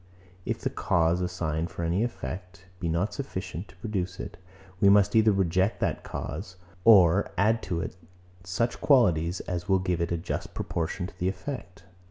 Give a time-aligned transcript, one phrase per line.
[0.47, 4.35] If the cause, assigned for any effect, be not sufficient to produce it,
[4.79, 7.95] we must either reject that cause, or add to it
[8.43, 11.83] such qualities as will give it a just proportion to the effect.